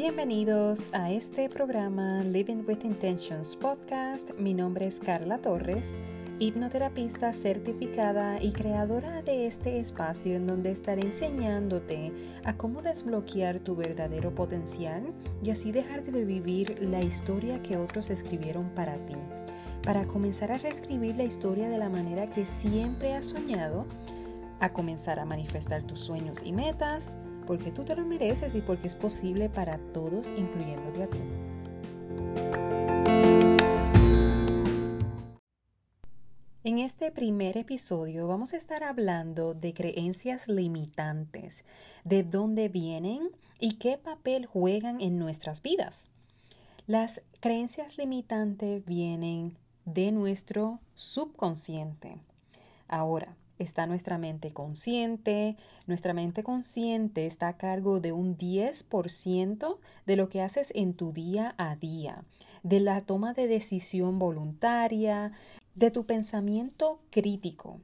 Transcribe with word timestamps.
Bienvenidos 0.00 0.88
a 0.92 1.10
este 1.10 1.50
programa 1.50 2.22
Living 2.22 2.64
with 2.66 2.84
Intentions 2.84 3.54
podcast. 3.54 4.30
Mi 4.38 4.54
nombre 4.54 4.86
es 4.86 4.98
Carla 4.98 5.36
Torres, 5.36 5.98
hipnoterapista 6.38 7.34
certificada 7.34 8.42
y 8.42 8.52
creadora 8.52 9.20
de 9.20 9.46
este 9.46 9.78
espacio 9.78 10.36
en 10.36 10.46
donde 10.46 10.70
estaré 10.70 11.02
enseñándote 11.02 12.14
a 12.44 12.56
cómo 12.56 12.80
desbloquear 12.80 13.58
tu 13.58 13.76
verdadero 13.76 14.34
potencial 14.34 15.02
y 15.44 15.50
así 15.50 15.70
dejar 15.70 16.02
de 16.02 16.24
vivir 16.24 16.78
la 16.80 17.02
historia 17.02 17.62
que 17.62 17.76
otros 17.76 18.08
escribieron 18.08 18.70
para 18.70 18.94
ti, 19.04 19.16
para 19.82 20.06
comenzar 20.06 20.50
a 20.50 20.56
reescribir 20.56 21.18
la 21.18 21.24
historia 21.24 21.68
de 21.68 21.76
la 21.76 21.90
manera 21.90 22.30
que 22.30 22.46
siempre 22.46 23.12
has 23.12 23.26
soñado, 23.26 23.84
a 24.60 24.72
comenzar 24.72 25.20
a 25.20 25.26
manifestar 25.26 25.82
tus 25.82 26.00
sueños 26.00 26.40
y 26.42 26.52
metas, 26.52 27.18
porque 27.50 27.72
tú 27.72 27.82
te 27.82 27.96
lo 27.96 28.06
mereces 28.06 28.54
y 28.54 28.60
porque 28.60 28.86
es 28.86 28.94
posible 28.94 29.48
para 29.48 29.76
todos, 29.92 30.32
incluyéndote 30.36 31.02
a 31.02 31.10
ti. 31.10 31.18
En 36.62 36.78
este 36.78 37.10
primer 37.10 37.56
episodio 37.56 38.28
vamos 38.28 38.52
a 38.52 38.56
estar 38.56 38.84
hablando 38.84 39.54
de 39.54 39.74
creencias 39.74 40.46
limitantes, 40.46 41.64
de 42.04 42.22
dónde 42.22 42.68
vienen 42.68 43.30
y 43.58 43.78
qué 43.78 43.98
papel 43.98 44.46
juegan 44.46 45.00
en 45.00 45.18
nuestras 45.18 45.60
vidas. 45.60 46.08
Las 46.86 47.20
creencias 47.40 47.98
limitantes 47.98 48.84
vienen 48.84 49.58
de 49.84 50.12
nuestro 50.12 50.78
subconsciente. 50.94 52.22
Ahora, 52.86 53.34
está 53.60 53.86
nuestra 53.86 54.18
mente 54.18 54.52
consciente. 54.52 55.56
Nuestra 55.86 56.14
mente 56.14 56.42
consciente 56.42 57.26
está 57.26 57.48
a 57.48 57.56
cargo 57.56 58.00
de 58.00 58.12
un 58.12 58.36
10% 58.36 59.78
de 60.06 60.16
lo 60.16 60.28
que 60.28 60.42
haces 60.42 60.72
en 60.74 60.94
tu 60.94 61.12
día 61.12 61.54
a 61.58 61.76
día, 61.76 62.24
de 62.62 62.80
la 62.80 63.02
toma 63.02 63.34
de 63.34 63.46
decisión 63.46 64.18
voluntaria, 64.18 65.32
de 65.74 65.90
tu 65.90 66.06
pensamiento 66.06 67.00
crítico. 67.10 67.80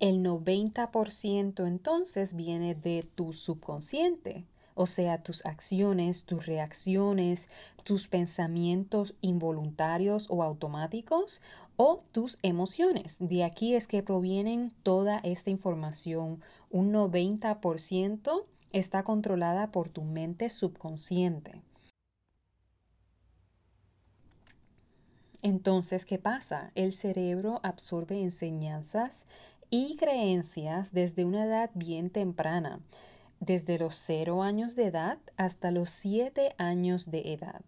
El 0.00 0.22
90% 0.22 1.66
entonces 1.66 2.34
viene 2.34 2.74
de 2.76 3.02
tu 3.14 3.32
subconsciente, 3.32 4.44
o 4.78 4.86
sea, 4.86 5.18
tus 5.24 5.44
acciones, 5.44 6.24
tus 6.24 6.46
reacciones, 6.46 7.48
tus 7.82 8.06
pensamientos 8.06 9.16
involuntarios 9.20 10.28
o 10.30 10.44
automáticos 10.44 11.42
o 11.76 12.04
tus 12.12 12.38
emociones. 12.42 13.16
De 13.18 13.42
aquí 13.42 13.74
es 13.74 13.88
que 13.88 14.04
provienen 14.04 14.72
toda 14.84 15.18
esta 15.18 15.50
información. 15.50 16.40
Un 16.70 16.92
90% 16.92 18.44
está 18.72 19.02
controlada 19.02 19.72
por 19.72 19.88
tu 19.88 20.04
mente 20.04 20.48
subconsciente. 20.48 21.60
Entonces, 25.42 26.04
¿qué 26.04 26.20
pasa? 26.20 26.70
El 26.76 26.92
cerebro 26.92 27.58
absorbe 27.64 28.22
enseñanzas 28.22 29.26
y 29.70 29.96
creencias 29.96 30.92
desde 30.92 31.24
una 31.24 31.44
edad 31.44 31.70
bien 31.74 32.10
temprana, 32.10 32.80
desde 33.40 33.78
los 33.78 33.96
0 33.96 34.42
años 34.42 34.76
de 34.76 34.86
edad 34.86 35.18
hasta 35.36 35.70
los 35.70 35.90
7 35.90 36.54
años 36.58 37.10
de 37.10 37.32
edad. 37.32 37.62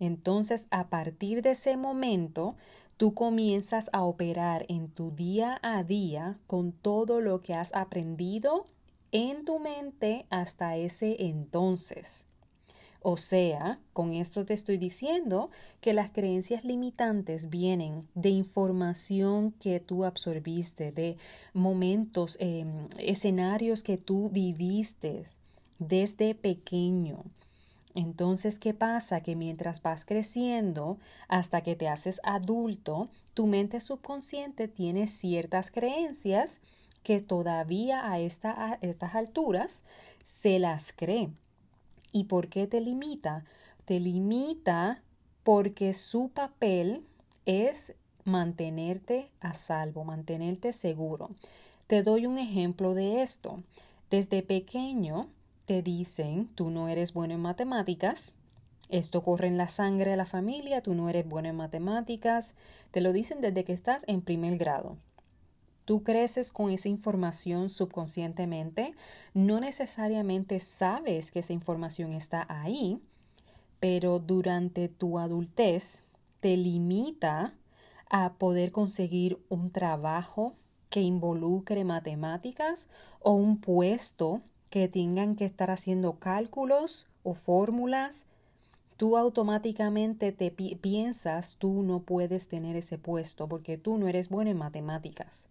Entonces, 0.00 0.66
a 0.70 0.88
partir 0.88 1.42
de 1.42 1.50
ese 1.50 1.76
momento, 1.76 2.56
tú 2.96 3.14
comienzas 3.14 3.90
a 3.92 4.02
operar 4.02 4.66
en 4.68 4.88
tu 4.88 5.10
día 5.10 5.58
a 5.62 5.82
día 5.82 6.38
con 6.46 6.72
todo 6.72 7.20
lo 7.20 7.42
que 7.42 7.54
has 7.54 7.74
aprendido 7.74 8.66
en 9.12 9.44
tu 9.44 9.60
mente 9.60 10.26
hasta 10.30 10.76
ese 10.76 11.26
entonces. 11.26 12.26
O 13.06 13.18
sea, 13.18 13.78
con 13.92 14.14
esto 14.14 14.46
te 14.46 14.54
estoy 14.54 14.78
diciendo 14.78 15.50
que 15.82 15.92
las 15.92 16.08
creencias 16.08 16.64
limitantes 16.64 17.50
vienen 17.50 18.08
de 18.14 18.30
información 18.30 19.52
que 19.60 19.78
tú 19.78 20.06
absorbiste, 20.06 20.90
de 20.90 21.18
momentos, 21.52 22.38
em, 22.40 22.88
escenarios 22.96 23.82
que 23.82 23.98
tú 23.98 24.30
viviste 24.30 25.24
desde 25.78 26.34
pequeño. 26.34 27.24
Entonces, 27.94 28.58
¿qué 28.58 28.72
pasa? 28.72 29.20
Que 29.20 29.36
mientras 29.36 29.82
vas 29.82 30.06
creciendo 30.06 30.96
hasta 31.28 31.60
que 31.60 31.76
te 31.76 31.88
haces 31.88 32.22
adulto, 32.24 33.10
tu 33.34 33.46
mente 33.46 33.80
subconsciente 33.80 34.66
tiene 34.66 35.08
ciertas 35.08 35.70
creencias 35.70 36.62
que 37.02 37.20
todavía 37.20 38.10
a, 38.10 38.18
estas 38.18 39.14
alturas 39.14 39.84
se 40.24 40.58
las 40.58 40.94
cree. 40.94 41.28
¿Y 42.14 42.24
por 42.24 42.46
qué 42.46 42.68
te 42.68 42.80
limita? 42.80 43.44
Te 43.86 43.98
limita 43.98 45.02
porque 45.42 45.92
su 45.94 46.28
papel 46.28 47.02
es 47.44 47.92
mantenerte 48.22 49.32
a 49.40 49.52
salvo, 49.54 50.04
mantenerte 50.04 50.72
seguro. 50.72 51.30
Te 51.88 52.04
doy 52.04 52.26
un 52.26 52.38
ejemplo 52.38 52.94
de 52.94 53.20
esto. 53.22 53.64
Desde 54.10 54.44
pequeño, 54.44 55.26
te 55.66 55.82
dicen, 55.82 56.46
tú 56.54 56.70
no 56.70 56.86
eres 56.86 57.12
bueno 57.14 57.34
en 57.34 57.40
matemáticas, 57.40 58.36
esto 58.90 59.20
corre 59.24 59.48
en 59.48 59.56
la 59.56 59.66
sangre 59.66 60.12
de 60.12 60.16
la 60.16 60.24
familia, 60.24 60.82
tú 60.82 60.94
no 60.94 61.10
eres 61.10 61.28
bueno 61.28 61.48
en 61.48 61.56
matemáticas, 61.56 62.54
te 62.92 63.00
lo 63.00 63.12
dicen 63.12 63.40
desde 63.40 63.64
que 63.64 63.72
estás 63.72 64.04
en 64.06 64.22
primer 64.22 64.56
grado. 64.56 64.98
Tú 65.84 66.02
creces 66.02 66.50
con 66.50 66.70
esa 66.70 66.88
información 66.88 67.68
subconscientemente, 67.68 68.94
no 69.34 69.60
necesariamente 69.60 70.58
sabes 70.60 71.30
que 71.30 71.40
esa 71.40 71.52
información 71.52 72.12
está 72.12 72.46
ahí, 72.48 73.00
pero 73.80 74.18
durante 74.18 74.88
tu 74.88 75.18
adultez 75.18 76.02
te 76.40 76.56
limita 76.56 77.52
a 78.08 78.34
poder 78.34 78.72
conseguir 78.72 79.38
un 79.48 79.70
trabajo 79.70 80.54
que 80.88 81.02
involucre 81.02 81.84
matemáticas 81.84 82.88
o 83.20 83.32
un 83.32 83.60
puesto 83.60 84.40
que 84.70 84.88
tengan 84.88 85.36
que 85.36 85.44
estar 85.44 85.70
haciendo 85.70 86.18
cálculos 86.18 87.06
o 87.22 87.34
fórmulas, 87.34 88.26
tú 88.96 89.16
automáticamente 89.18 90.32
te 90.32 90.50
piensas, 90.50 91.56
tú 91.58 91.82
no 91.82 92.00
puedes 92.00 92.48
tener 92.48 92.76
ese 92.76 92.96
puesto 92.96 93.48
porque 93.48 93.76
tú 93.76 93.98
no 93.98 94.08
eres 94.08 94.28
bueno 94.28 94.50
en 94.50 94.56
matemáticas. 94.56 95.48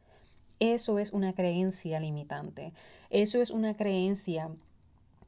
Eso 0.60 1.00
es 1.00 1.12
una 1.12 1.34
creencia 1.34 2.00
limitante. 2.00 2.74
Eso 3.10 3.42
es 3.42 3.50
una 3.50 3.76
creencia 3.76 4.50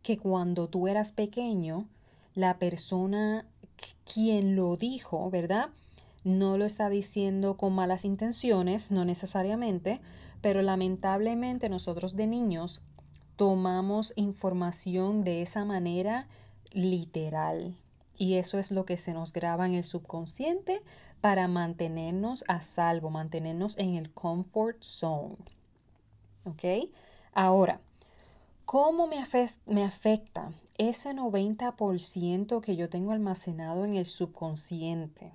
que 0.02 0.18
cuando 0.18 0.68
tú 0.68 0.88
eras 0.88 1.12
pequeño, 1.12 1.88
la 2.36 2.58
persona 2.58 3.46
quien 4.12 4.56
lo 4.56 4.78
dijo, 4.78 5.30
¿verdad? 5.30 5.70
No 6.24 6.58
lo 6.58 6.66
está 6.66 6.90
diciendo 6.90 7.58
con 7.58 7.74
malas 7.74 8.06
intenciones, 8.06 8.92
no 8.92 9.06
necesariamente, 9.06 10.00
pero 10.42 10.62
lamentablemente 10.62 11.70
nosotros 11.70 12.16
de 12.16 12.28
niños 12.28 12.82
tomamos 13.36 14.14
información 14.16 15.24
de 15.24 15.42
esa 15.42 15.66
manera 15.66 16.28
literal. 16.72 17.76
Y 18.18 18.36
eso 18.36 18.60
es 18.60 18.72
lo 18.72 18.86
que 18.86 18.98
se 18.98 19.14
nos 19.14 19.34
graba 19.34 19.66
en 19.66 19.74
el 19.74 19.84
subconsciente 19.84 20.82
para 21.26 21.48
mantenernos 21.48 22.46
a 22.48 22.62
salvo, 22.62 23.10
mantenernos 23.10 23.80
en 23.80 23.96
el 23.96 24.12
comfort 24.12 24.84
zone. 24.84 25.38
¿Ok? 26.44 26.92
Ahora, 27.34 27.80
¿cómo 28.66 29.08
me, 29.08 29.26
me 29.66 29.84
afecta 29.84 30.52
ese 30.78 31.16
90% 31.16 32.62
que 32.62 32.76
yo 32.76 32.90
tengo 32.90 33.12
almacenado 33.12 33.86
en 33.86 33.96
el 33.96 34.06
subconsciente? 34.06 35.32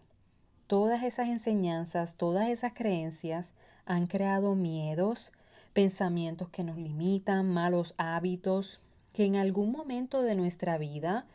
Todas 0.69 1.03
esas 1.03 1.28
enseñanzas, 1.28 2.15
todas 2.15 2.51
esas 2.51 2.72
creencias 2.72 3.55
han 3.84 4.07
creado 4.07 4.55
miedos, 4.55 5.33
pensamientos 5.72 6.51
que 6.51 6.62
nos 6.62 6.77
limitan, 6.77 7.53
malos 7.53 7.97
hábitos, 7.98 8.81
que 9.13 9.25
en 9.25 9.34
algún 9.34 9.72
momento 9.72 10.22
de 10.22 10.37
nuestra 10.37 10.78
vida 10.78 11.27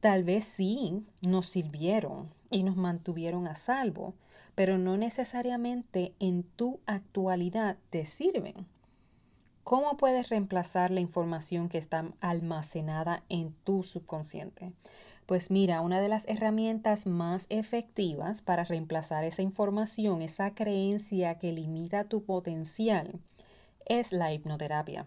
tal 0.00 0.24
vez 0.24 0.44
sí 0.44 1.04
nos 1.20 1.46
sirvieron 1.46 2.30
y 2.50 2.62
nos 2.62 2.76
mantuvieron 2.76 3.46
a 3.46 3.54
salvo, 3.54 4.14
pero 4.54 4.78
no 4.78 4.96
necesariamente 4.96 6.14
en 6.18 6.42
tu 6.42 6.80
actualidad 6.86 7.76
te 7.90 8.06
sirven. 8.06 8.66
¿Cómo 9.62 9.96
puedes 9.96 10.30
reemplazar 10.30 10.90
la 10.90 11.00
información 11.00 11.68
que 11.68 11.78
está 11.78 12.10
almacenada 12.20 13.22
en 13.28 13.52
tu 13.64 13.82
subconsciente? 13.82 14.72
Pues 15.26 15.50
mira, 15.50 15.80
una 15.80 16.00
de 16.00 16.08
las 16.08 16.26
herramientas 16.26 17.06
más 17.06 17.46
efectivas 17.50 18.42
para 18.42 18.64
reemplazar 18.64 19.22
esa 19.22 19.42
información, 19.42 20.22
esa 20.22 20.54
creencia 20.54 21.38
que 21.38 21.52
limita 21.52 22.04
tu 22.04 22.24
potencial, 22.24 23.20
es 23.86 24.12
la 24.12 24.32
hipnoterapia. 24.32 25.06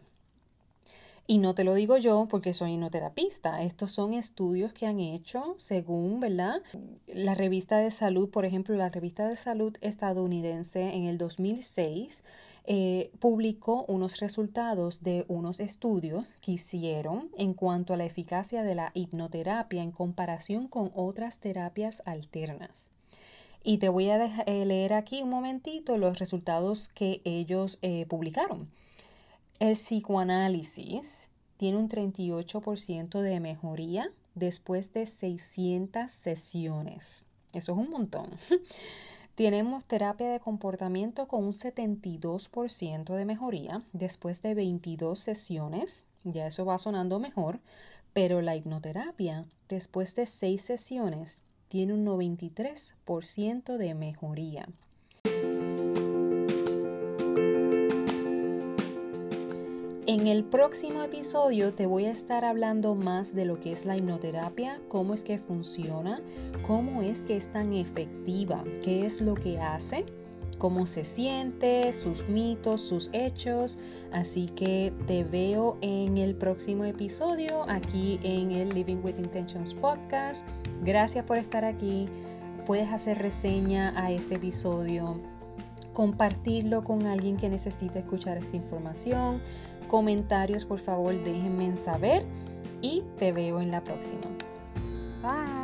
Y 1.25 1.37
no 1.37 1.55
te 1.55 1.63
lo 1.63 1.73
digo 1.73 1.97
yo 1.97 2.27
porque 2.29 2.53
soy 2.53 2.73
hipnoterapista. 2.73 3.63
Estos 3.63 3.91
son 3.91 4.13
estudios 4.13 4.73
que 4.73 4.87
han 4.87 4.99
hecho 4.99 5.55
según, 5.57 6.19
¿verdad? 6.19 6.61
La 7.07 7.33
revista 7.33 7.77
de 7.77 7.91
salud, 7.91 8.29
por 8.29 8.43
ejemplo, 8.43 8.75
la 8.75 8.89
revista 8.89 9.27
de 9.27 9.37
salud 9.37 9.77
estadounidense 9.81 10.93
en 10.93 11.05
el 11.05 11.17
2006 11.17 12.23
eh, 12.65 13.11
publicó 13.19 13.83
unos 13.89 14.19
resultados 14.21 15.03
de 15.03 15.25
unos 15.27 15.59
estudios 15.59 16.35
que 16.39 16.53
hicieron 16.53 17.29
en 17.37 17.53
cuanto 17.53 17.93
a 17.93 17.97
la 17.97 18.05
eficacia 18.05 18.63
de 18.63 18.75
la 18.75 18.91
hipnoterapia 18.93 19.83
en 19.83 19.91
comparación 19.91 20.67
con 20.67 20.91
otras 20.95 21.39
terapias 21.39 22.01
alternas. 22.05 22.87
Y 23.65 23.79
te 23.79 23.89
voy 23.89 24.09
a 24.09 24.43
eh, 24.45 24.65
leer 24.65 24.93
aquí 24.93 25.21
un 25.21 25.29
momentito 25.29 25.97
los 25.97 26.19
resultados 26.19 26.89
que 26.89 27.21
ellos 27.25 27.79
eh, 27.81 28.05
publicaron. 28.07 28.69
El 29.59 29.73
psicoanálisis 29.73 31.29
tiene 31.57 31.77
un 31.77 31.87
38% 31.87 33.21
de 33.21 33.39
mejoría 33.39 34.11
después 34.35 34.91
de 34.93 35.05
600 35.05 36.11
sesiones. 36.11 37.25
Eso 37.53 37.71
es 37.71 37.77
un 37.77 37.89
montón. 37.89 38.31
Tenemos 39.35 39.85
terapia 39.85 40.27
de 40.29 40.39
comportamiento 40.39 41.27
con 41.27 41.43
un 41.43 41.53
72% 41.53 43.15
de 43.15 43.25
mejoría 43.25 43.83
después 43.93 44.41
de 44.41 44.53
22 44.53 45.17
sesiones. 45.19 46.03
Ya 46.23 46.47
eso 46.47 46.65
va 46.65 46.77
sonando 46.77 47.19
mejor. 47.19 47.59
Pero 48.13 48.41
la 48.41 48.55
hipnoterapia, 48.55 49.45
después 49.69 50.15
de 50.15 50.27
6 50.27 50.61
sesiones, 50.61 51.41
tiene 51.67 51.93
un 51.93 52.05
93% 52.05 53.77
de 53.77 53.95
mejoría. 53.95 54.67
En 60.05 60.27
el 60.27 60.43
próximo 60.43 61.01
episodio 61.01 61.73
te 61.73 61.85
voy 61.85 62.07
a 62.07 62.11
estar 62.11 62.43
hablando 62.43 62.93
más 62.93 63.33
de 63.33 63.45
lo 63.45 63.61
que 63.61 63.71
es 63.71 63.85
la 63.85 63.95
hipnoterapia, 63.95 64.81
cómo 64.89 65.13
es 65.13 65.23
que 65.23 65.39
funciona, 65.39 66.21
cómo 66.67 67.01
es 67.01 67.21
que 67.21 67.37
es 67.37 67.49
tan 67.53 67.71
efectiva, 67.71 68.65
qué 68.83 69.05
es 69.05 69.21
lo 69.21 69.33
que 69.33 69.61
hace, 69.61 70.05
cómo 70.57 70.87
se 70.87 71.05
siente, 71.05 71.93
sus 71.93 72.27
mitos, 72.27 72.81
sus 72.81 73.11
hechos. 73.13 73.79
Así 74.11 74.47
que 74.47 74.91
te 75.07 75.23
veo 75.23 75.77
en 75.79 76.17
el 76.17 76.35
próximo 76.35 76.83
episodio 76.83 77.63
aquí 77.69 78.19
en 78.23 78.51
el 78.51 78.75
Living 78.75 78.99
with 79.03 79.17
Intentions 79.17 79.73
podcast. 79.73 80.45
Gracias 80.83 81.23
por 81.23 81.37
estar 81.37 81.63
aquí. 81.63 82.09
Puedes 82.65 82.89
hacer 82.89 83.19
reseña 83.19 83.93
a 83.95 84.11
este 84.11 84.35
episodio, 84.35 85.21
compartirlo 85.93 86.83
con 86.83 87.05
alguien 87.05 87.37
que 87.37 87.49
necesite 87.49 87.99
escuchar 87.99 88.37
esta 88.37 88.55
información 88.57 89.41
comentarios, 89.93 90.65
por 90.65 90.79
favor, 90.79 91.13
déjenme 91.23 91.77
saber 91.77 92.25
y 92.81 93.03
te 93.19 93.31
veo 93.31 93.61
en 93.61 93.69
la 93.69 93.83
próxima. 93.83 94.21
Bye. 95.21 95.62